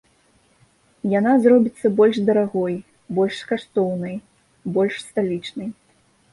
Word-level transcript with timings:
Яна 1.19 1.33
зробіцца 1.43 1.91
больш 1.99 2.17
дарагой, 2.31 2.75
больш 3.21 3.37
каштоўнай, 3.53 4.19
больш 4.79 4.95
сталічнай. 5.07 5.69